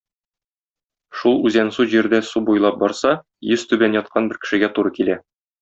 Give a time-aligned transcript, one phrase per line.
[1.19, 3.15] Шул үзәнсу җирдә су буйлап барса,
[3.53, 5.25] йөзтүбән яткан бер кешегә туры килә.